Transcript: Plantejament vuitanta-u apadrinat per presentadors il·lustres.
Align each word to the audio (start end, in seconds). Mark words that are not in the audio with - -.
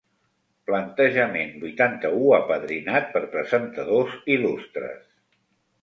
Plantejament 0.69 1.51
vuitanta-u 1.65 2.33
apadrinat 2.39 3.13
per 3.19 3.25
presentadors 3.37 4.21
il·lustres. 4.39 5.07